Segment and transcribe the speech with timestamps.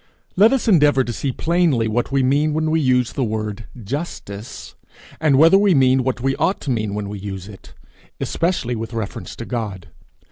[0.35, 4.73] Let us endeavour to see plainly what we mean when we use the word justice,
[5.19, 7.75] and whether we mean what we ought to mean when we use it
[8.19, 9.89] especially with reference to God.